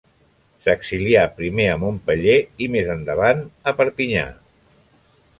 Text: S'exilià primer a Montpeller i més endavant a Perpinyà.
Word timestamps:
S'exilià 0.67 1.25
primer 1.41 1.67
a 1.73 1.75
Montpeller 1.83 2.37
i 2.67 2.69
més 2.77 2.89
endavant 2.93 3.43
a 3.73 3.75
Perpinyà. 3.83 4.25